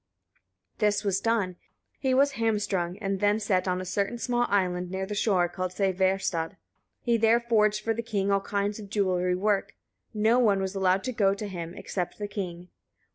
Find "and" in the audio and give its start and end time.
2.97-3.19